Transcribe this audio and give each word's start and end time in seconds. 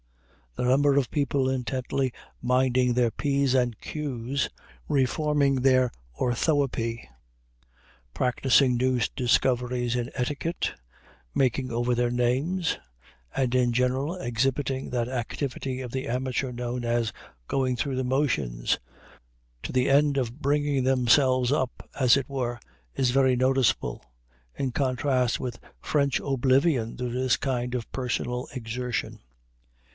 The 0.55 0.63
number 0.63 0.97
of 0.97 1.11
people 1.11 1.47
intently 1.47 2.11
minding 2.41 2.93
their 2.93 3.11
P's 3.11 3.53
and 3.53 3.79
Q's, 3.79 4.49
reforming 4.89 5.61
their 5.61 5.91
orthoepy, 6.19 7.07
practicing 8.13 8.75
new 8.75 8.99
discoveries 9.15 9.95
in 9.95 10.09
etiquette, 10.15 10.73
making 11.35 11.71
over 11.71 11.93
their 11.95 12.09
names, 12.09 12.79
and 13.33 13.53
in 13.55 13.71
general 13.73 14.15
exhibiting 14.15 14.89
that 14.89 15.07
activity 15.07 15.79
of 15.81 15.91
the 15.91 16.07
amateur 16.07 16.51
known 16.51 16.83
as 16.83 17.13
"going 17.47 17.77
through 17.77 17.95
the 17.95 18.03
motions" 18.03 18.77
to 19.63 19.71
the 19.71 19.87
end 19.89 20.17
of 20.17 20.41
bringing 20.41 20.83
themselves 20.83 21.51
up, 21.51 21.87
as 21.97 22.17
it 22.17 22.27
were, 22.27 22.59
is 22.95 23.11
very 23.11 23.35
noticeable 23.37 24.03
in 24.57 24.71
contrast 24.71 25.39
with 25.39 25.59
French 25.79 26.19
oblivion 26.19 26.97
to 26.97 27.07
this 27.07 27.37
kind 27.37 27.73
of 27.75 27.89
personal 27.91 28.47
exertion. 28.53 29.19